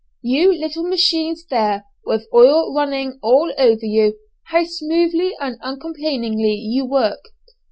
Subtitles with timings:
[0.23, 6.87] You little machines there, with oil running all over you, how smoothly and uncomplainingly you
[6.87, 7.23] work!